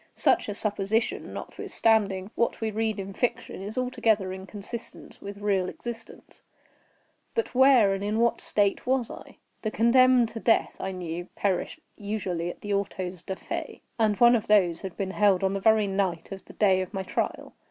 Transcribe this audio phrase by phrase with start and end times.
[0.15, 7.53] Such a supposition, notwithstanding what we read in fiction, is altogether inconsistent with real existence;—but
[7.53, 9.37] where and in what state was I?
[9.61, 14.35] The condemned to death, I knew, perished usually at the autos da fe, and one
[14.35, 17.53] of these had been held on the very night of the day of my trial.